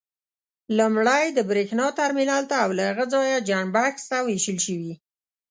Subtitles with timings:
[0.77, 4.93] لومړی د برېښنا ترمینل ته او له هغه ځایه جاینټ بکس ته وېشل شوي.